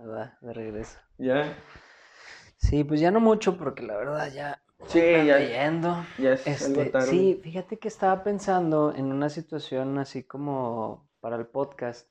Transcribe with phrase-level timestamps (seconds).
[0.00, 0.98] Va, de regreso.
[1.18, 1.54] ¿Ya?
[2.56, 6.04] Sí, pues ya no mucho, porque la verdad ya Sí, ya, yendo.
[6.18, 7.06] ya es algo Este, tarde.
[7.06, 12.08] sí, fíjate que estaba pensando en una situación así como para el podcast.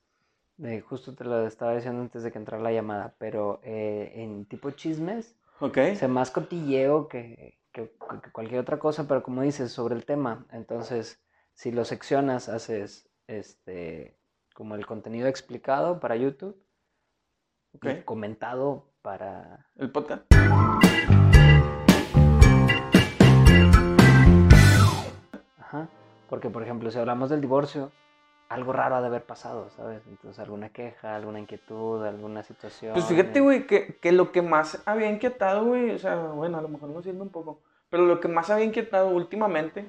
[0.55, 4.46] de- justo te lo estaba diciendo antes de que entrara la llamada, pero eh, en
[4.46, 5.78] tipo chismes, Ok.
[5.94, 7.92] o sea, más cotilleo que, que-
[8.22, 10.46] que cualquier otra cosa, pero como dices, sobre el tema.
[10.52, 11.20] Entonces,
[11.54, 14.15] si lo seccionas, haces este
[14.54, 16.62] como el contenido explicado para YouTube
[17.73, 18.05] y Ok.
[18.05, 20.23] comentado para El podcast.
[25.59, 25.90] Ajá.
[26.30, 27.91] Porque, por ejemplo, si hablamos del divorcio,
[28.49, 30.02] algo raro ha de haber pasado, ¿sabes?
[30.08, 32.94] Entonces, alguna queja, alguna inquietud, alguna situación.
[32.94, 36.58] Pues fíjate, eh, güey, que, que lo que más había inquietado, güey, o sea, bueno,
[36.58, 39.88] a lo mejor no siendo un poco, pero lo que más había inquietado últimamente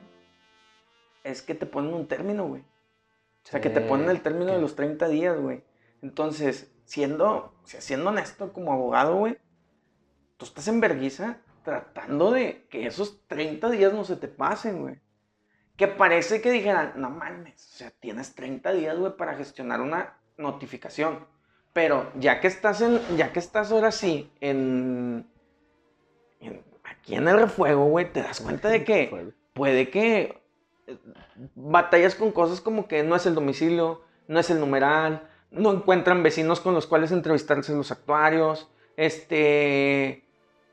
[1.25, 2.63] es que te ponen un término, güey.
[2.63, 5.63] O sea, que te ponen el término de los 30 días, güey.
[6.01, 9.39] Entonces, siendo, o sea, siendo honesto como abogado, güey,
[10.37, 15.01] tú estás en vergüenza tratando de que esos 30 días no se te pasen, güey.
[15.77, 20.15] Que parece que dijeran, no mames, o sea, tienes 30 días, güey, para gestionar una
[20.37, 21.27] notificación.
[21.73, 25.27] Pero ya que estás en, ya que estás ahora sí en,
[26.41, 30.41] en- aquí en el refuego, güey, te das cuenta de que puede que
[30.87, 30.99] eh,
[31.57, 36.23] batallas con cosas como que no es el domicilio, no es el numeral, no encuentran
[36.23, 40.25] vecinos con los cuales entrevistarse en los actuarios, este,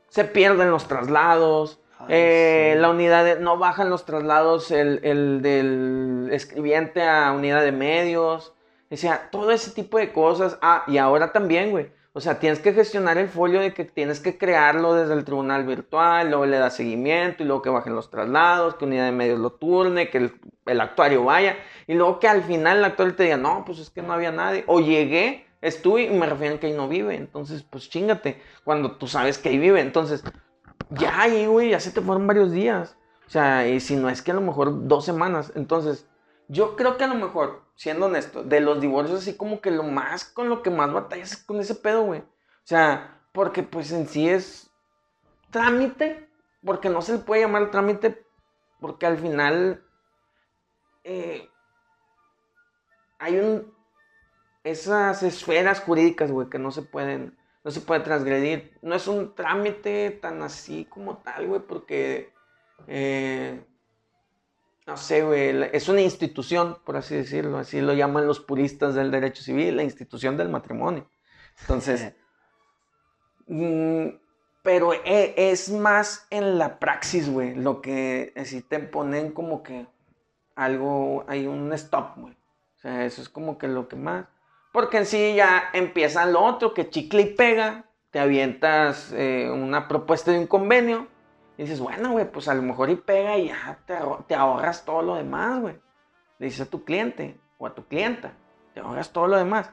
[0.08, 2.80] se pierden los traslados, Ay, eh, sí.
[2.80, 8.52] la unidad de, no bajan los traslados el, el del escribiente a unidad de medios,
[8.92, 10.58] o sea, todo ese tipo de cosas.
[10.60, 11.90] Ah, y ahora también, güey.
[12.14, 15.64] O sea, tienes que gestionar el folio de que tienes que crearlo desde el tribunal
[15.64, 19.40] virtual, luego le das seguimiento y luego que bajen los traslados, que unidad de medios
[19.40, 23.24] lo turne, que el, el actuario vaya y luego que al final el actuario te
[23.24, 24.64] diga, no, pues es que no había nadie.
[24.66, 27.14] O llegué, estuve y me refieren que ahí no vive.
[27.16, 29.80] Entonces, pues chingate, cuando tú sabes que ahí vive.
[29.80, 30.22] Entonces,
[30.90, 32.96] ya ahí, güey, ya se te fueron varios días.
[33.26, 35.52] O sea, y si no es que a lo mejor dos semanas.
[35.54, 36.06] Entonces,
[36.52, 39.82] yo creo que a lo mejor, siendo honesto, de los divorcios, así como que lo
[39.82, 42.20] más, con lo que más batallas es con ese pedo, güey.
[42.20, 44.70] O sea, porque pues en sí es
[45.50, 46.28] trámite,
[46.64, 48.24] porque no se le puede llamar trámite,
[48.80, 49.82] porque al final
[51.04, 51.48] eh,
[53.18, 53.72] hay un
[54.64, 58.78] esas esferas jurídicas, güey, que no se pueden, no se puede transgredir.
[58.82, 62.32] No es un trámite tan así como tal, güey, porque,
[62.86, 63.64] eh,
[64.86, 69.10] no sé, güey, es una institución, por así decirlo, así lo llaman los puristas del
[69.10, 71.08] derecho civil, la institución del matrimonio.
[71.60, 72.14] Entonces,
[73.46, 74.06] mm,
[74.62, 79.86] pero e- es más en la praxis, güey, lo que si te ponen como que
[80.56, 82.34] algo, hay un stop, güey.
[82.76, 84.26] O sea, eso es como que lo que más.
[84.72, 89.86] Porque en sí ya empieza lo otro, que chicle y pega, te avientas eh, una
[89.86, 91.06] propuesta de un convenio
[91.62, 94.34] y dices, bueno, güey, pues a lo mejor y pega y ya te, ahor- te
[94.34, 95.76] ahorras todo lo demás, güey.
[96.38, 98.32] Le dices a tu cliente o a tu clienta,
[98.74, 99.70] te ahorras todo lo demás.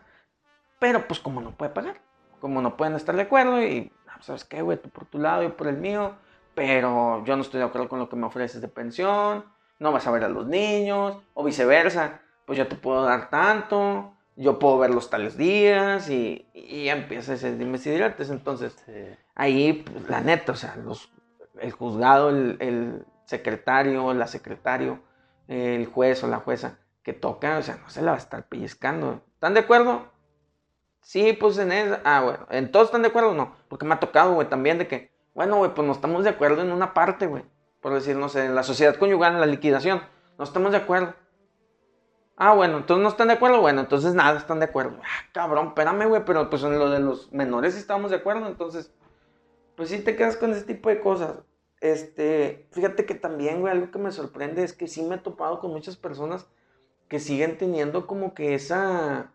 [0.79, 2.00] Pero pues como no puede pagar,
[2.39, 4.77] como no pueden estar de acuerdo y, ah, pues, ¿sabes qué, güey?
[4.81, 6.13] Tú por tu lado, yo por el mío,
[6.53, 9.45] pero yo no estoy de acuerdo con lo que me ofreces de pensión,
[9.79, 14.13] no vas a ver a los niños, o viceversa, pues yo te puedo dar tanto,
[14.35, 18.29] yo puedo verlos tales días y, y ya empieza ese dimes y diretes.
[18.29, 18.94] Entonces, Sí.
[19.35, 21.11] ahí, pues, la neta, o sea, los,
[21.61, 24.99] el juzgado, el, secretario, la secretario,
[25.47, 28.47] el juez o la jueza que toca, o sea, no se la va a estar
[28.47, 29.21] pellizcando.
[29.35, 30.07] ¿Están de acuerdo?
[31.01, 31.97] Sí, pues en eso.
[32.03, 33.33] Ah, bueno, ¿en todos están de acuerdo?
[33.33, 36.31] No, porque me ha tocado, güey, también de que, bueno, güey, pues no estamos de
[36.31, 37.43] acuerdo en una parte, güey.
[37.81, 40.01] Por decir, no sé, en la sociedad conyugal, en la liquidación,
[40.37, 41.13] no estamos de acuerdo.
[42.41, 43.59] Ah, bueno, entonces no están de acuerdo.
[43.59, 44.97] Bueno, entonces nada, están de acuerdo.
[45.03, 48.47] Ah, cabrón, espérame, güey, pero pues en lo de los menores sí estamos de acuerdo.
[48.47, 48.93] Entonces,
[49.75, 51.35] pues sí te quedas con ese tipo de cosas.
[51.81, 55.59] Este, fíjate que también, güey, algo que me sorprende es que sí me he topado
[55.59, 56.45] con muchas personas
[57.07, 59.31] que siguen teniendo como que esa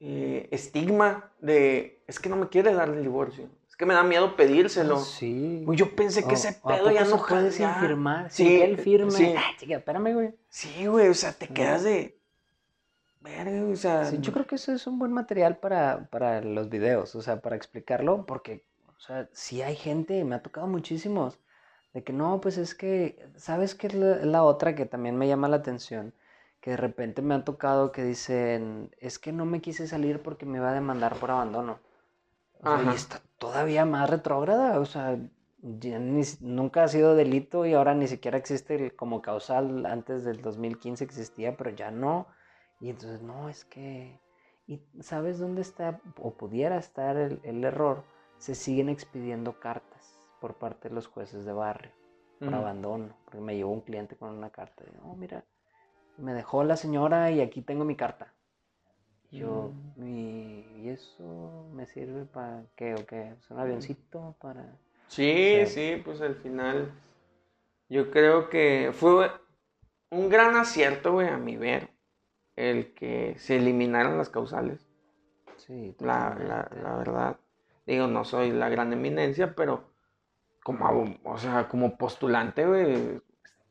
[0.00, 3.48] eh, estigma de, es que no me quiere dar el divorcio.
[3.68, 4.98] Es que me da miedo pedírselo.
[4.98, 5.62] Sí.
[5.64, 8.64] Güey, Yo pensé que O- ese ¿o a pedo ya no puede firmar, Sí, que
[8.64, 9.10] él firme.
[9.10, 9.34] sí.
[9.36, 10.34] Ah, chica, espérame, güey.
[10.48, 12.18] Sí, güey, o sea, te quedas de.
[13.20, 14.04] Verga, o sea.
[14.06, 17.40] Sí, yo creo que eso es un buen material para, para los videos, o sea,
[17.40, 18.64] para explicarlo, porque,
[18.96, 21.38] o sea, sí hay gente, me ha tocado muchísimos,
[21.94, 25.28] de que no, pues es que, ¿sabes qué es la, la otra que también me
[25.28, 26.14] llama la atención?
[26.60, 30.46] Que de repente me ha tocado que dicen, es que no me quise salir porque
[30.46, 31.78] me iba a demandar por abandono.
[32.60, 35.18] O sea, y está todavía más retrógrada, o sea,
[35.62, 39.84] ya ni si- nunca ha sido delito y ahora ni siquiera existe el- como causal,
[39.86, 42.26] antes del 2015 existía, pero ya no.
[42.80, 44.20] Y entonces, no, es que...
[44.66, 48.04] ¿Y sabes dónde está o pudiera estar el, error?
[48.38, 50.11] Se siguen expidiendo cartas
[50.42, 51.92] por parte de los jueces de barrio
[52.40, 53.14] por abandono.
[53.24, 54.82] Porque me llevó un cliente con una carta.
[54.84, 55.44] Y, oh, mira,
[56.18, 58.34] me dejó la señora y aquí tengo mi carta.
[59.30, 60.04] Yo, mm.
[60.04, 63.34] ¿y, eso me sirve para qué o qué?
[63.38, 64.76] ¿Es un avioncito para...?
[65.06, 66.90] Sí, sí, pues al final
[67.88, 69.30] yo creo que fue
[70.10, 71.90] un gran acierto, güey, a mi ver,
[72.56, 74.84] el que se eliminaran las causales.
[75.56, 77.36] Sí, la, la, la, verdad.
[77.86, 79.91] Digo, no soy la gran eminencia, pero
[80.62, 83.20] como, o sea, como postulante, güey,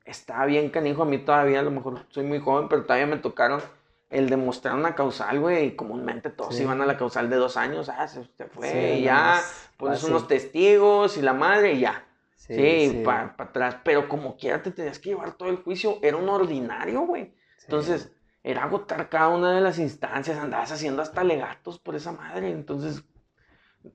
[0.06, 1.04] está bien canijo.
[1.04, 3.62] A mí todavía, a lo mejor soy muy joven, pero todavía me tocaron
[4.10, 7.88] el demostrar una causal, güey, y comúnmente todos iban a la causal de dos años,
[7.88, 9.42] ah, se, fue, y ya,
[9.78, 12.06] pones unos testigos y la madre, y ya.
[12.36, 16.28] Sí, para atrás, pero como quiera te tenías que llevar todo el juicio, era un
[16.28, 17.34] ordinario, güey.
[17.64, 18.12] Entonces,
[18.44, 23.06] era agotar cada una de las instancias, andabas haciendo hasta legatos por esa madre, entonces,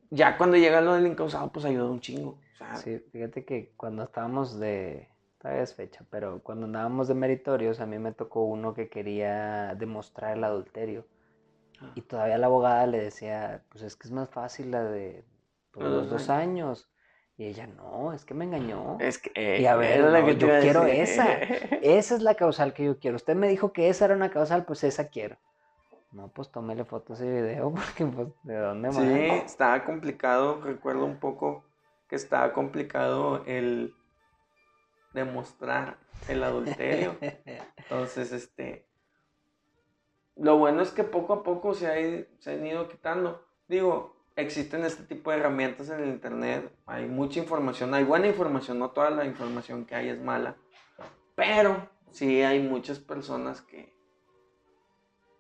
[0.09, 2.39] ya cuando llega lo del incausado, pues ayudó un chingo.
[2.83, 5.09] Sí, fíjate que cuando estábamos de,
[5.39, 9.75] todavía es fecha, pero cuando andábamos de meritorios, a mí me tocó uno que quería
[9.75, 11.07] demostrar el adulterio.
[11.81, 11.93] Ah.
[11.95, 15.25] Y todavía la abogada le decía, pues es que es más fácil la de
[15.73, 16.89] pues, los dos años.
[17.39, 18.97] Y ella, no, es que me engañó.
[18.99, 21.35] Es que, y a ver, yo quiero esa.
[21.83, 23.17] Esa es la causal que yo quiero.
[23.17, 25.37] Usted me dijo que esa era una causal, pues esa quiero.
[26.13, 28.97] No, pues tómele fotos y video, porque pues, ¿de dónde más?
[28.97, 31.63] Sí, estaba complicado, recuerdo un poco
[32.09, 33.95] que estaba complicado el
[35.13, 35.99] demostrar
[36.29, 37.17] el adulterio.
[37.77, 38.87] Entonces, este,
[40.37, 43.45] lo bueno es que poco a poco se, ha, se han ido quitando.
[43.69, 48.79] Digo, existen este tipo de herramientas en el Internet, hay mucha información, hay buena información,
[48.79, 50.57] no toda la información que hay es mala,
[51.35, 53.96] pero sí hay muchas personas que,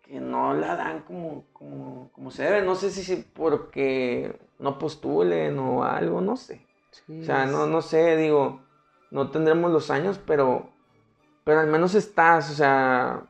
[0.06, 2.62] que no la dan como, como, se debe.
[2.62, 6.66] No sé si, porque no postulen o algo, no sé.
[7.08, 8.60] o sea, no, no sé, digo,
[9.10, 10.70] no tendremos los años, pero,
[11.44, 13.22] pero al menos estás, o sea,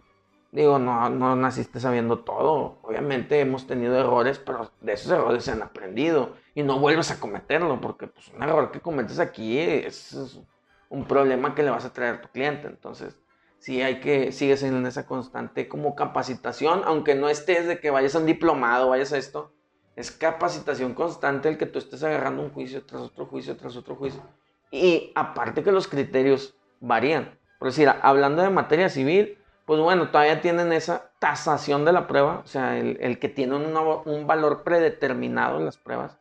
[0.53, 2.79] digo, no, no naciste sabiendo todo.
[2.83, 7.21] Obviamente hemos tenido errores, pero de esos errores se han aprendido y no vuelves a
[7.21, 10.41] cometerlo, porque pues, un error que cometes aquí es,
[10.89, 12.69] un problema que le vas a traer a tu cliente.
[12.69, 13.19] Entonces,
[13.67, 18.15] sí hay que, sigues en esa constante como capacitación, aunque no estés de que vayas
[18.15, 19.55] a un diplomado, vayas a esto,
[19.97, 23.97] es capacitación constante el que tú estés agarrando un juicio tras otro juicio, tras otro
[23.97, 24.23] juicio.
[24.71, 27.41] Y aparte que los criterios varían.
[27.59, 32.43] Por decir, hablando de materia civil, pues bueno, todavía tienen esa tasación de la prueba,
[32.45, 36.21] o sea, el, que tiene un valor predeterminado en las pruebas.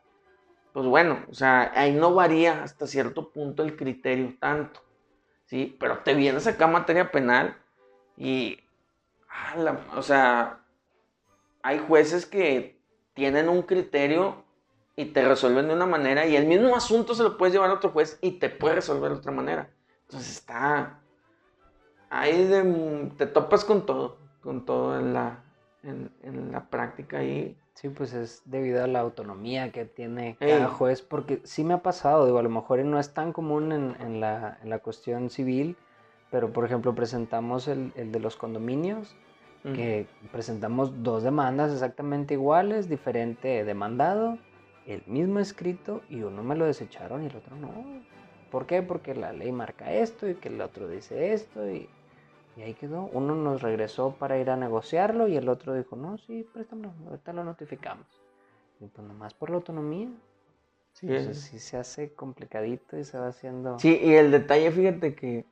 [0.73, 4.81] Pues bueno, o sea, ahí no varía hasta cierto punto el criterio tanto,
[5.45, 5.75] ¿sí?
[5.79, 7.57] Pero te vienes acá a materia penal
[8.17, 8.59] y,
[9.95, 10.59] o sea,
[11.63, 12.79] hay jueces que
[13.13, 14.43] tienen un criterio
[14.95, 17.73] y te resuelven de una manera y el mismo asunto se lo puedes llevar a
[17.73, 19.69] otro juez y te puede resolver de otra manera.
[20.03, 20.99] Entonces está
[22.09, 25.43] ahí te topas con todo, con todo en la,
[25.83, 27.57] en, la práctica ahí.
[27.75, 31.83] Sí, pues es debido a la autonomía que tiene cada juez, porque sí me ha
[31.83, 35.75] pasado, digo, a lo mejor no es tan común en, la, en la, cuestión civil,
[36.31, 39.15] pero por ejemplo presentamos el, el de los condominios,
[39.73, 44.37] que presentamos dos demandas exactamente iguales, diferente demandado,
[44.85, 47.73] el mismo escrito y uno me lo desecharon y el otro no.
[48.51, 48.83] ¿Por qué?
[48.83, 51.89] Porque la ley marca esto y que el otro dice esto y,
[52.61, 53.09] ahí quedó.
[53.13, 57.33] Uno nos regresó para ir a negociarlo y el otro dijo, no, sí, préstamelo, ahorita
[57.33, 58.07] lo notificamos.
[58.79, 60.09] Y pues nomás por la autonomía.
[60.93, 63.77] Sí, Entonces sí se hace complicadito y se va haciendo...
[63.79, 65.45] Sí, y el detalle, fíjate que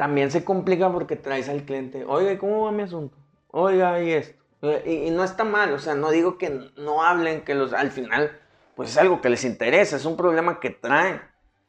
[0.00, 3.16] también se complica porque traes al cliente, oiga, ¿cómo va mi asunto?
[3.48, 4.42] Oiga, y esto.
[4.86, 8.30] Y, no está mal, o sea, no digo que no hablen, que los al final,
[8.74, 11.20] pues es algo que les interesa, es un problema que traen,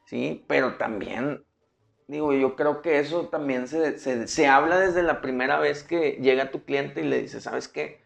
[0.05, 0.45] ¿sí?
[0.47, 1.43] Pero también,
[2.11, 6.51] digo, yo creo que eso también se, se, habla desde la primera vez que llega
[6.51, 8.01] tu cliente y le dice, ¿sabes qué?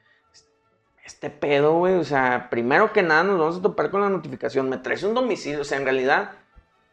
[1.04, 4.70] Este pedo, güey, o sea, primero que nada nos vamos a topar con la notificación,
[4.70, 6.34] me traes un domicilio, o sea, en realidad,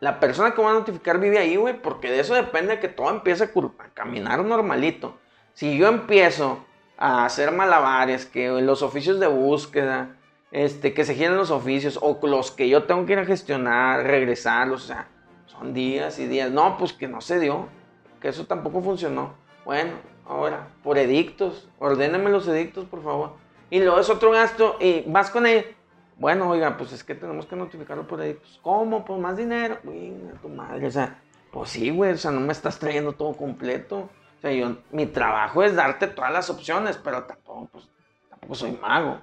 [0.01, 3.11] la persona que va a notificar vive ahí, güey, porque de eso depende que todo
[3.11, 3.51] empiece a
[3.93, 5.19] caminar normalito.
[5.53, 6.65] Si yo empiezo
[6.97, 10.17] a hacer malabares, que los oficios de búsqueda,
[10.51, 14.05] este, que se giren los oficios, o los que yo tengo que ir a gestionar,
[14.05, 15.09] regresarlos, o sea,
[15.53, 16.51] son días y días.
[16.51, 17.69] No, pues que no se dio,
[18.21, 19.35] que eso tampoco funcionó.
[19.65, 19.93] Bueno,
[20.27, 23.33] ahora, por edictos, ordéname los edictos, por favor.
[23.71, 25.65] Y luego es otro gasto, y vas con él.
[26.17, 28.59] Bueno, oiga, pues es que tenemos que notificarlo por edictos.
[28.63, 29.05] ¿Cómo?
[29.05, 29.79] Pues más dinero.
[29.83, 33.35] Venga, tu madre, o sea, pues sí, güey, o sea, no me estás trayendo todo
[33.35, 34.11] completo.
[34.39, 37.89] O sea, yo, mi trabajo es darte todas las opciones, pero tampoco, pues,
[38.29, 39.21] tampoco soy mago,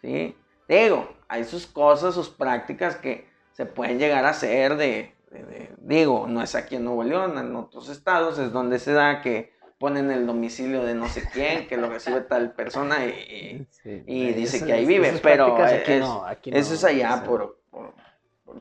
[0.00, 0.36] ¿sí?
[0.68, 5.14] Digo, hay sus cosas, sus prácticas que se pueden llegar a hacer de,
[5.78, 9.52] digo, no es aquí en Nuevo León, en otros estados es donde se da que
[9.78, 14.72] ponen el domicilio de no sé quién, que lo recibe tal persona y, dice que
[14.74, 17.94] ahí vive, pero eso es allá por, por,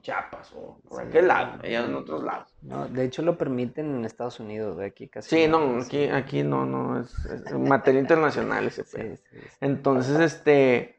[0.02, 2.56] Chiapas o por aquel lado, allá en otros lados.
[2.62, 5.30] No, de hecho lo permiten en Estados Unidos, de aquí casi.
[5.30, 7.12] Sí, no, aquí, aquí no, no, es,
[7.54, 9.20] materia internacional ese
[9.62, 10.99] Entonces, este,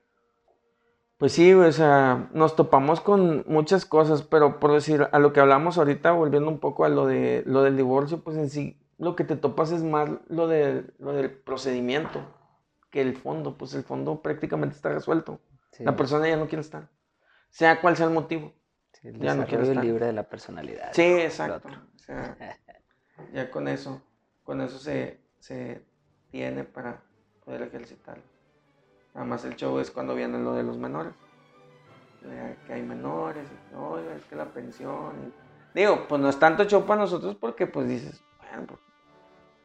[1.21, 5.41] pues sí, o sea, nos topamos con muchas cosas, pero por decir, a lo que
[5.41, 9.17] hablamos ahorita, volviendo un poco a lo de lo del divorcio, pues en sí lo
[9.17, 12.23] que te topas es más lo, de, lo del procedimiento
[12.91, 13.59] que el fondo.
[13.59, 15.43] Pues el fondo prácticamente está resuelto.
[15.81, 16.89] La persona ya no quiere estar.
[17.51, 18.55] Sea cual sea el motivo.
[19.03, 19.85] el ya no quiere estar.
[19.85, 20.91] libre de la personalidad.
[20.95, 21.69] Sí, exacto.
[21.69, 22.35] O sea,
[23.35, 24.01] ya con eso,
[24.43, 25.85] con eso se, se
[26.31, 27.03] tiene para
[27.45, 28.30] poder ejercitarlo.
[29.21, 31.13] Nada más el show es cuando viene lo de los menores.
[32.67, 35.35] Que hay menores, y, oiga, es que la pensión.
[35.75, 38.81] Digo, pues no es tanto show para nosotros porque pues dices, bueno, pues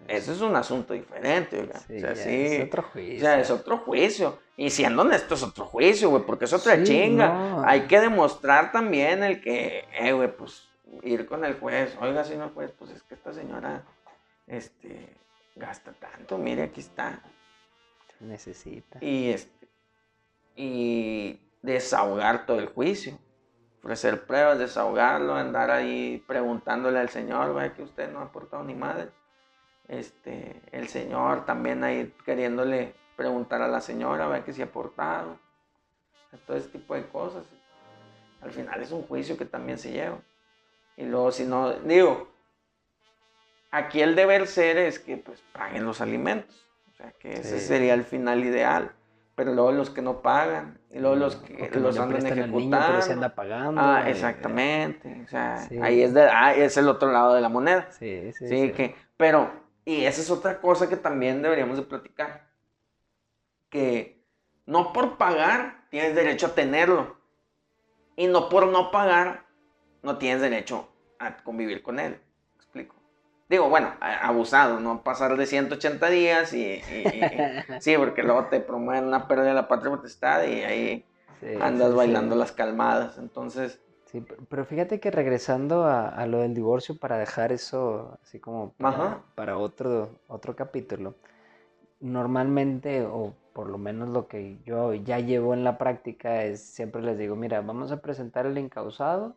[0.10, 1.80] eso es un asunto diferente, oiga.
[1.80, 2.46] Sí, o sea, sí.
[2.48, 3.16] Es otro juicio.
[3.16, 4.40] O sea, es otro juicio.
[4.58, 7.66] Y siendo honesto, es otro juicio, güey, porque es otra chinga.
[7.66, 10.68] Hay que demostrar también el que, eh, güey, pues
[11.02, 11.96] ir con el juez.
[12.02, 13.86] Oiga, señor juez, pues es que esta señora,
[14.48, 15.16] este,
[15.56, 17.22] gasta tanto, mire, aquí está.
[18.20, 19.00] Necesita.
[19.02, 19.36] Y,
[21.62, 23.18] desahogar todo el juicio.
[23.80, 28.76] Ofrecer pruebas, desahogarlo, andar ahí preguntándole al señor, güey, que usted no ha aportado ni
[28.76, 29.12] madre
[29.88, 34.72] este, el señor también ahí queriéndole preguntar a la señora, a ver que si ha
[34.72, 35.40] portado,
[36.46, 37.46] todo ese tipo de cosas.
[38.42, 40.20] Al final es un juicio que también se lleva.
[40.98, 42.30] Y luego si no, digo,
[43.72, 46.68] aquí el deber ser es que pues paguen los alimentos.
[46.96, 48.94] O sea, que ese sería el final ideal.
[49.36, 53.02] Pero luego los que no pagan, y luego los que los andan ejecutando.
[53.02, 53.82] se anda pagando.
[53.82, 55.24] Ah, exactamente.
[55.26, 57.92] O sea, ahí es, de, ah, es el otro lado de la moneda.
[57.92, 58.48] Sí, sí.
[58.48, 59.52] Sí, que, pero
[59.84, 62.48] y esa es otra cosa que también deberíamos de platicar.
[63.70, 64.24] Que
[64.66, 67.18] no por pagar tienes derecho a tenerlo.
[68.16, 69.46] Y no por no pagar
[70.02, 70.88] no tienes derecho
[71.20, 72.22] a convivir con él.
[73.48, 76.82] Digo, bueno, abusado, no pasar de 180 días y,
[77.80, 81.06] sí, porque luego te promueven una pérdida de la patria potestad y ahí
[81.62, 83.18] andas bailando las calmadas.
[83.20, 83.80] Entonces,
[84.50, 88.74] pero fíjate que regresando a, lo del divorcio, para dejar eso así como
[89.36, 91.16] para, otro, otro capítulo,
[92.00, 97.02] normalmente, o por lo menos lo que yo ya llevo en la práctica, es siempre
[97.02, 99.36] les digo, mira, vamos a presentar el encausado,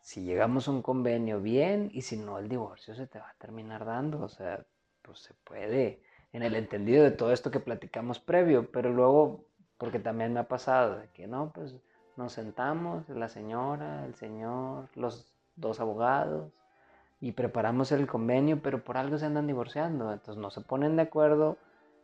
[0.00, 3.34] si llegamos a un convenio, bien, y si no, el divorcio se te va a
[3.38, 4.64] terminar dando, o sea,
[5.02, 6.02] pues se puede,
[6.32, 9.44] en el entendido de todo esto que platicamos previo, pero luego,
[9.78, 11.74] porque también me ha pasado, de que no, pues
[12.16, 16.52] nos sentamos, la señora, el señor, los dos abogados,
[17.20, 20.12] y preparamos el convenio, pero por algo se andan divorciando.
[20.12, 21.58] Entonces no se ponen de acuerdo.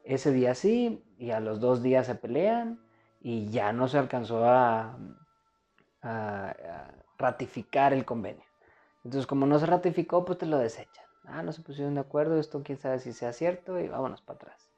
[0.04, 2.80] Ese día sí, y a los dos días se pelean,
[3.20, 4.98] y ya no se alcanzó a,
[7.24, 8.44] ratificar el convenio.
[9.04, 11.06] Entonces, como no se ratificó, pues te lo desechan.
[11.24, 14.36] Ah, no se pusieron de acuerdo, esto quién sabe si sea cierto, y vámonos para
[14.36, 14.68] atrás.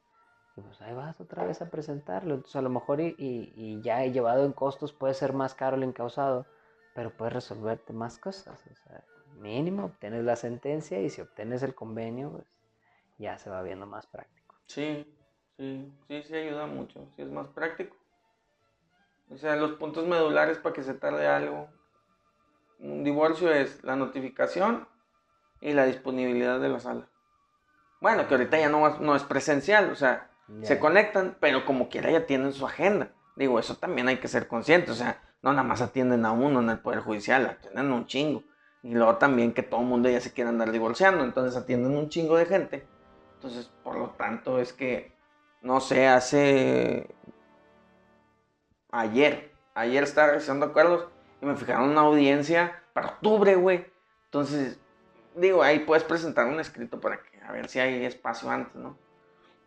[0.56, 2.34] Y pues ahí vas otra vez a presentarlo.
[2.34, 5.76] Entonces a lo mejor y, y, ya he llevado en costos puede ser más caro
[5.76, 6.46] el encausado,
[6.94, 8.64] pero puedes resolverte más cosas.
[8.66, 12.46] O sea, mínimo obtienes la sentencia y si obtienes el convenio, pues
[13.18, 14.54] ya se va viendo más práctico.
[14.66, 15.04] Sí,
[15.58, 17.96] sí, sí, sí ayuda mucho, sí es más práctico.
[19.30, 21.68] O sea, los puntos medulares para que se tarde algo.
[22.78, 24.86] Un divorcio es la notificación
[25.60, 27.08] y la disponibilidad de la sala.
[28.00, 30.30] Bueno, que ahorita ya no, no es presencial, o sea,
[30.62, 33.10] se conectan, pero como quiera ya tienen su agenda.
[33.34, 34.90] Digo, eso también hay que ser consciente.
[34.90, 38.44] O sea, no nada más atienden a uno en el Poder Judicial, atienden un chingo.
[38.82, 42.08] Y luego también que todo el mundo ya se quiere andar divorciando, entonces atienden un
[42.08, 42.86] chingo de gente.
[43.34, 45.12] Entonces, por lo tanto, es que,
[45.62, 47.14] no sé, hace...
[48.92, 51.08] Ayer, ayer estaba revisando acuerdos
[51.40, 53.86] y me fijaron una audiencia para octubre, güey.
[54.26, 54.78] Entonces,
[55.34, 58.96] digo, ahí puedes presentar un escrito para que, a ver si hay espacio antes, ¿no?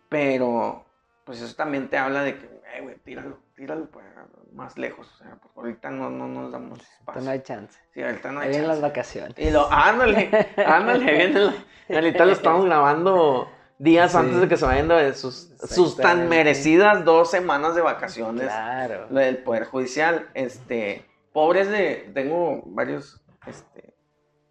[0.09, 0.85] Pero,
[1.23, 4.05] pues eso también te habla de que, eh, güey, tíralo, tíralo pues,
[4.53, 5.11] más lejos.
[5.13, 7.21] O sea, pues ahorita no, no nos damos espacio.
[7.21, 7.79] no hay chance.
[7.93, 8.67] Sí, ahorita no hay Ahí chance.
[8.67, 9.37] las vacaciones.
[9.37, 10.29] Y lo, ándale,
[10.65, 11.55] ándale, viene.
[11.89, 17.05] Ahorita lo estamos grabando días antes de que se vayan de sus, sus tan merecidas
[17.05, 18.47] dos semanas de vacaciones.
[18.47, 19.07] Claro.
[19.07, 20.29] Del Poder Judicial.
[20.33, 23.93] Este, pobres de, tengo varios, este,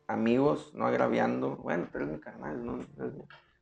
[0.07, 1.57] amigos, no agraviando.
[1.57, 2.87] Bueno, pero es mi carnal, ¿no?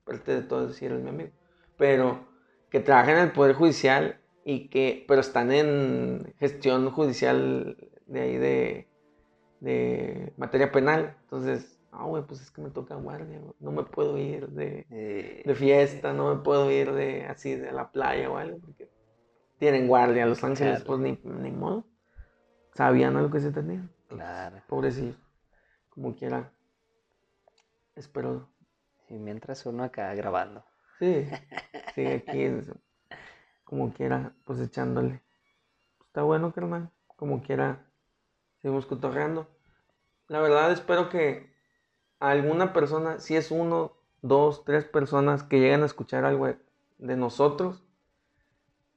[0.05, 1.31] parte de todo si eres mi amigo.
[1.77, 2.27] Pero
[2.71, 8.37] que trabajan en el Poder Judicial y que, pero están en gestión judicial de ahí
[8.37, 8.89] de,
[9.61, 11.17] de materia penal.
[11.23, 15.43] Entonces, ah, güey, pues es que me toca guardia, no me puedo ir de, Eh,
[15.45, 18.89] de fiesta, no me puedo ir de así de la playa o algo, porque
[19.59, 20.87] tienen guardia Los Ángeles, Claro.
[20.87, 21.85] pues ni, ni modo.
[22.77, 23.89] Sabían lo que se tenía.
[24.09, 24.63] Claro.
[24.69, 25.15] Pobrecillo.
[25.89, 26.53] Como quiera.
[27.95, 28.49] Espero.
[29.09, 30.65] Y mientras uno acá grabando.
[30.99, 31.27] Sí.
[31.95, 32.43] Sí, aquí.
[32.43, 32.71] es-
[33.65, 35.23] Como quiera, pues echándole.
[36.07, 36.91] Está bueno, carnal.
[37.17, 37.87] Como quiera.
[38.61, 39.49] Seguimos cotorreando.
[40.29, 41.51] La verdad, espero que
[42.21, 43.93] a alguna persona, si es uno,
[44.23, 46.47] dos, tres personas que lleguen a escuchar algo
[46.99, 47.83] de nosotros,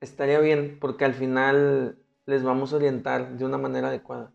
[0.02, 4.32] estaría bien, porque al final les vamos a orientar de una manera adecuada.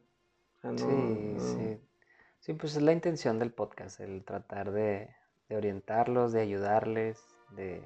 [0.56, 1.80] O sea, no- Sí, no- sí.
[2.40, 5.08] Sí, pues es la intención del podcast, el tratar de,
[5.48, 7.24] de orientarlos, de ayudarles,
[7.56, 7.82] de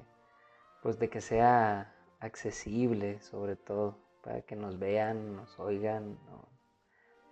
[0.81, 6.47] pues de que sea accesible, sobre todo, para que nos vean, nos oigan, ¿no?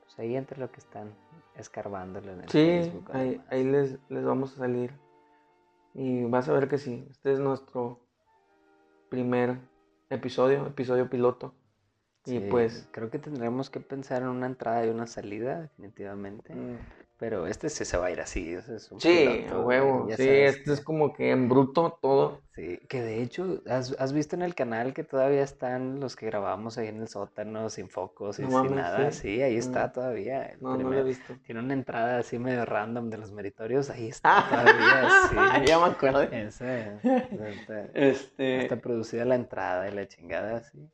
[0.03, 1.13] Pues ahí entre lo que están
[1.55, 3.09] escarbándolo en el Sí, Facebook.
[3.13, 4.91] ahí, ahí les, les vamos a salir.
[5.93, 7.05] Y vas a ver que sí.
[7.09, 7.99] Este es nuestro
[9.09, 9.57] primer
[10.09, 11.53] episodio, episodio piloto.
[12.27, 12.87] Y Sí, pues.
[12.91, 16.53] creo que tendremos que pensar en una entrada y una salida, definitivamente.
[17.19, 20.05] Pero este sí se va a ir así, es un Sí, piloto, huevo.
[20.09, 22.41] Sí, sabes este es como que en bruto todo.
[22.53, 26.27] Sí, que de hecho, ¿has, has visto en el canal que todavía están los que
[26.27, 29.11] grabamos ahí en el sótano, sin focos y No sin mames, nada?
[29.11, 29.19] sí.
[29.37, 29.93] Sí, ahí está Mm.
[29.93, 30.45] todavía.
[30.47, 31.33] el No, no lo he primer- visto.
[31.43, 35.09] Tiene una entrada así medio random de los meritorios, ahí está todavía,
[35.63, 35.65] sí.
[35.65, 36.21] ya me acuerdo.
[36.23, 38.57] Ese, está, Este.
[38.61, 40.87] está producida la entrada y la chingada, sí.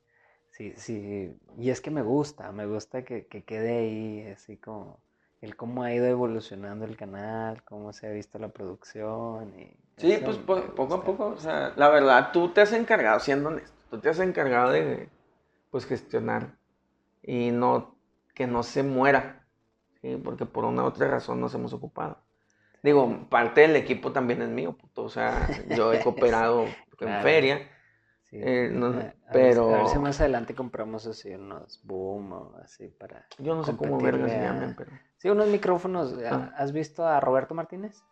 [0.53, 1.35] Sí, sí.
[1.57, 4.99] Y es que me gusta, me gusta que, que quede ahí así como
[5.41, 10.17] el cómo ha ido evolucionando el canal, cómo se ha visto la producción y Sí,
[10.25, 13.77] pues po- poco a poco, o sea, la verdad, tú te has encargado, siendo honesto,
[13.89, 15.09] tú te has encargado de,
[15.71, 16.57] pues, gestionar
[17.23, 17.97] y no,
[18.35, 19.47] que no se muera,
[20.01, 20.17] ¿sí?
[20.23, 22.23] Porque por una u otra razón nos hemos ocupado.
[22.83, 27.19] Digo, parte del equipo también es mío, puto, o sea, yo he cooperado en Claro.
[27.19, 27.69] feria,
[28.33, 32.31] Sí, Eh, no, a ver pero- A ver si más adelante compramos así unos boom
[32.33, 33.27] o así para...
[33.37, 36.15] yo no sé cómo verga se pero, Sí, unos micrófonos.
[36.25, 36.51] Ah.
[36.57, 38.03] ¿Has visto a Roberto Martínez?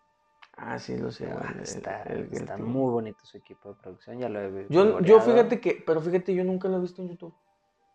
[0.58, 1.28] ah, sí, lo sé.
[1.28, 4.52] Ah, el- está, el- el está muy bonito su equipo de producción, ya lo he
[4.52, 7.34] vi- Yo, yo fíjate que, pero fíjate, yo nunca lo he visto en YouTube.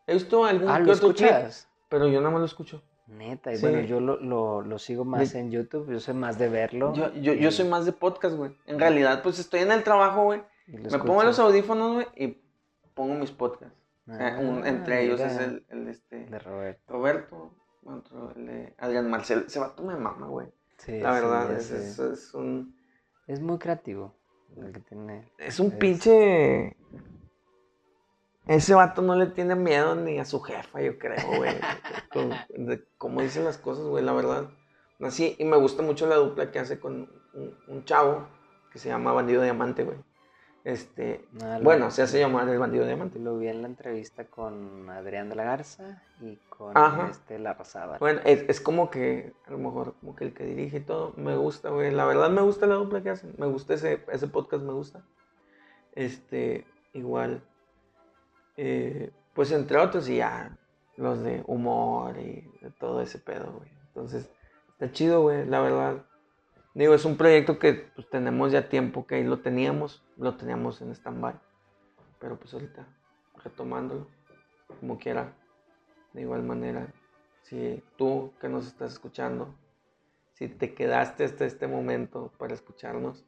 [0.08, 1.68] He visto algún Ah, que ¿lo clip, escuchas?
[1.88, 2.82] pero yo nada más lo escucho.
[3.06, 3.62] Neta, y Sí.
[3.62, 6.92] bueno, yo lo, lo, lo sigo más De- en YouTube, yo soy más de verlo.
[6.92, 8.50] Yo, yo, soy más de podcast, güey.
[8.66, 10.42] En realidad, pues estoy en el trabajo, güey.
[10.66, 12.38] Me pongo los audífonos, y
[12.94, 13.76] pongo mis podcasts.
[14.08, 16.92] Eh, un- Ah, entre ellos es el, el este, de Roberto.
[16.92, 19.44] Roberto, otro, el de Adrián Marcel.
[19.46, 20.48] Ese vato me mama, güey.
[20.78, 21.76] Sí, La sí, verdad, ya es, sé.
[21.78, 22.76] es, es un,
[23.26, 24.14] Es muy creativo
[24.56, 25.30] el que tiene.
[25.38, 26.76] es un Es- pinche...
[28.46, 31.56] Ese vato no le tiene miedo ni a su jefa, yo creo, güey.
[32.56, 34.48] De cómo dicen las cosas, güey, la verdad.
[35.00, 38.28] Así, y me gusta mucho la dupla que hace con un, un chavo
[38.70, 39.98] que se llama Bandido Diamante, güey.
[40.66, 43.20] Este, Ah, bueno, se hace llamar el Bandido Diamante.
[43.20, 47.06] Lo vi en la entrevista con Adrián de la Garza y con Ajá.
[47.08, 48.00] este Larrazábal.
[48.00, 51.12] Bueno, es, es como que, a lo mejor, como que el que dirige y todo,
[51.16, 51.92] me gusta, güey.
[51.92, 53.32] La verdad me gusta la dupla que hacen.
[53.38, 55.02] Me gusta ese, ese podcast, me gusta.
[55.94, 57.42] Este, igual.
[58.56, 60.56] eh, pues entre otros, y ya,
[60.96, 63.70] los de humor y de todo ese pedo, güey.
[63.88, 64.28] Entonces,
[64.72, 66.02] está chido, güey, la verdad.
[66.76, 70.82] Digo, es un proyecto que pues, tenemos ya tiempo que ahí lo teníamos, lo teníamos
[70.82, 71.34] en stand-by.
[72.18, 72.86] Pero pues ahorita,
[73.42, 74.06] retomándolo,
[74.78, 75.32] como quiera,
[76.12, 76.92] de igual manera,
[77.40, 79.54] si tú que nos estás escuchando,
[80.34, 83.24] si te quedaste hasta este momento para escucharnos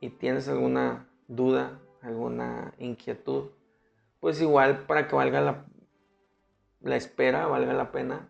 [0.00, 3.50] y tienes alguna duda, alguna inquietud,
[4.20, 5.66] pues igual para que valga la,
[6.80, 8.28] la espera, valga la pena,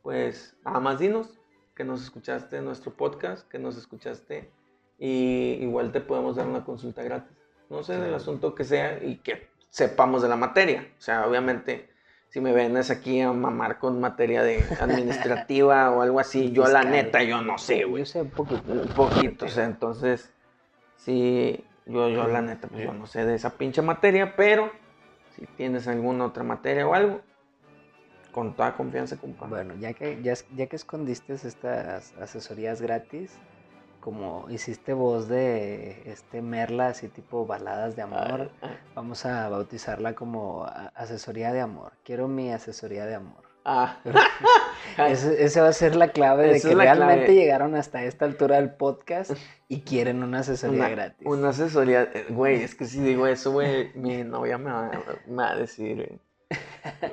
[0.00, 1.38] pues nada más dinos
[1.74, 4.50] que nos escuchaste en nuestro podcast, que nos escuchaste
[4.98, 7.36] y igual te podemos dar una consulta gratis.
[7.68, 10.86] No sé del asunto que sea y que sepamos de la materia.
[10.98, 11.88] O sea, obviamente,
[12.28, 16.84] si me vienes aquí a mamar con materia de administrativa o algo así, yo la
[16.84, 18.02] neta, yo no sé, güey.
[18.02, 18.72] Yo sé un poquito.
[18.72, 20.32] Un poquito, o sea, entonces,
[20.96, 24.70] sí, yo, yo la neta, pues yo no sé de esa pinche materia, pero
[25.36, 27.20] si tienes alguna otra materia o algo,
[28.34, 29.46] con toda confianza, compa.
[29.46, 30.34] Bueno, ya que, ya,
[30.66, 33.32] que escondiste estas asesorías gratis,
[34.00, 38.70] como hiciste voz de este Merla, así tipo baladas de amor, Ah, ah.
[38.94, 41.92] vamos a bautizarla como asesoría de amor.
[42.04, 43.44] Quiero mi asesoría de amor.
[43.64, 43.98] Ah.
[45.08, 47.34] Ese va a ser la clave de Esa que realmente clave.
[47.40, 49.30] llegaron hasta esta altura del podcast
[49.68, 51.26] y quieren una asesoría Una, gratis.
[51.26, 54.90] una asesoría, eh, güey, es que si digo eso, güey, mi novia me va,
[55.26, 56.20] me va a decir, güey,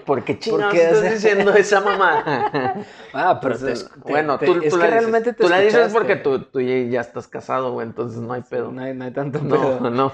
[0.06, 2.84] ¿por qué chingados qué estás diciendo esa mamá?
[3.14, 5.44] Ah, pero te, Entonces, te- bueno, te- tú, es tú que la realmente dices, te
[5.44, 5.98] tú la dices escuchaste.
[6.00, 8.72] porque tú, tú ya estás casado, güey, entonces no hay pedo.
[8.72, 9.90] No hay, no hay tanto No, pedo.
[9.90, 10.14] no.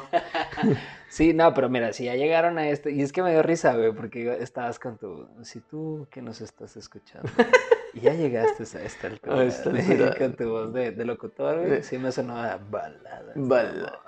[1.10, 3.76] Sí, no, pero mira, si ya llegaron a esto, y es que me dio risa,
[3.76, 7.30] güey, porque estabas con tu, si tú que nos estás escuchando,
[7.94, 10.16] y ya llegaste a esta altura, esta altura.
[10.18, 11.98] con tu voz de, de locutor, güey, Sí.
[12.00, 13.32] me sonó a balada.
[13.36, 14.00] Bala.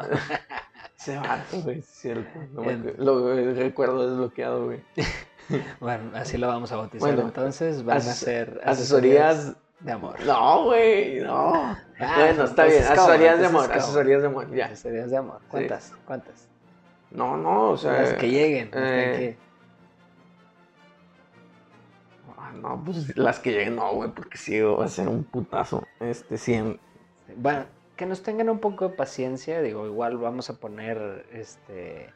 [0.96, 2.28] Se va, güey, es cierto.
[2.54, 4.82] No me lo eh, recuerdo desbloqueado, güey.
[5.80, 9.56] Bueno, así lo vamos a bautizar, Bueno, entonces van a ser asesorías.
[9.80, 10.20] de amor.
[10.26, 11.54] No, güey, no.
[12.00, 14.66] Ah, bueno, está bien, asesorías de amor, asesorías de amor, ya.
[14.66, 15.94] Asesorías de amor, ¿cuántas?
[16.06, 16.48] ¿Cuántas?
[17.12, 17.94] No, no, o sea.
[17.94, 19.38] Las que lleguen, eh, que-
[22.38, 25.84] ah, No, pues las que lleguen, no, güey, porque sí va a ser un putazo.
[26.00, 26.80] Este, 100.
[27.38, 32.10] Bueno, que nos tengan un poco de paciencia, digo, igual vamos a poner este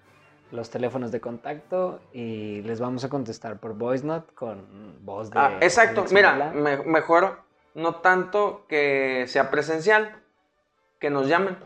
[0.53, 5.39] los teléfonos de contacto y les vamos a contestar por voice note con voz de
[5.39, 7.39] Ah, exacto, Alex mira, me- mejor
[7.73, 10.15] no tanto que sea presencial,
[10.99, 11.57] que nos llamen.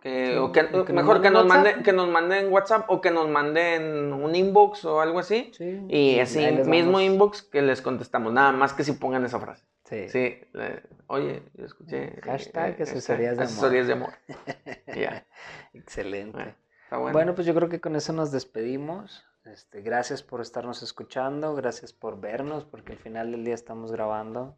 [0.00, 2.84] Que- Sí, o que, o que nos mejor que nos, manden, que nos manden WhatsApp
[2.90, 5.50] o que nos manden un inbox o algo así.
[5.56, 7.02] Sí, Y sí, así, mismo vamos.
[7.02, 8.32] inbox que les contestamos.
[8.32, 9.64] Nada más que si pongan esa frase.
[9.84, 10.08] Sí.
[10.08, 12.04] Sí, le- oye, yo escuché.
[12.18, 13.52] eh, Hashtag asesorías de amor.
[13.52, 14.10] asesorías de amor.
[14.96, 15.24] ya,
[15.72, 16.32] Excelente.
[16.36, 16.54] bueno,
[16.86, 17.12] está bueno.
[17.12, 19.24] Bueno, pues yo creo que con eso nos despedimos.
[19.44, 24.56] Este, gracias por estarnos escuchando, gracias por vernos, porque al final del día estamos grabando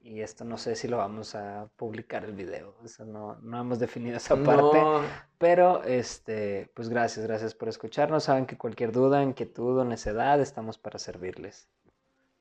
[0.00, 3.78] y esto no sé si lo vamos a publicar el video, eso no, no hemos
[3.78, 5.00] definido esa parte, No,
[5.38, 8.24] pero este, pues gracias, gracias por escucharnos.
[8.24, 11.68] Saben que cualquier duda, inquietud o necedad estamos para servirles.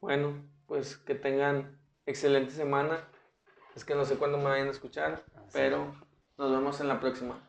[0.02, 0.34] bueno,
[0.68, 3.08] pues que tengan excelente semana.
[3.76, 5.50] Es que no sé cuándo me vayan a escuchar, Así.
[5.54, 5.96] pero
[6.38, 7.40] nos vemos en la próxima.